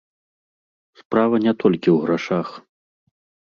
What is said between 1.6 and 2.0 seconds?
толькі ў